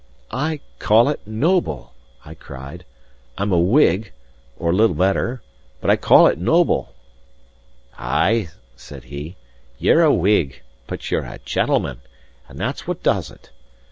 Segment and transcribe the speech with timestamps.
[0.31, 1.93] "I call it noble,"
[2.25, 2.85] I cried.
[3.37, 4.11] "I'm a Whig,
[4.57, 5.43] or little better;
[5.79, 6.95] but I call it noble."
[7.99, 9.35] "Ay" said he,
[9.77, 12.01] "ye're a Whig, but ye're a gentleman;
[12.49, 13.51] and that's what does it.